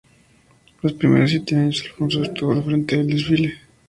Los 0.81 0.93
primeros 0.93 1.29
siete 1.29 1.55
años 1.55 1.83
Alfonso 1.85 2.23
estuvo 2.23 2.53
al 2.53 2.63
frente 2.63 2.97
del 2.97 3.05
desfile. 3.09 3.59